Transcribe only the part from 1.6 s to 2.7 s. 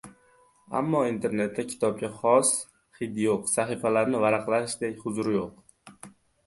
kitobga xos